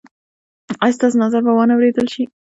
[0.83, 2.23] ایا ستاسو نظر به وا نه وریدل شي؟